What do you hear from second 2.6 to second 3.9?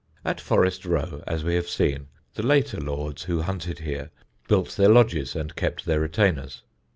lords who hunted